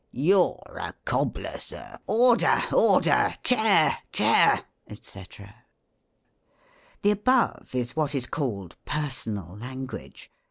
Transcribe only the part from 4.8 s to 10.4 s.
&c. The above is what is called personal language.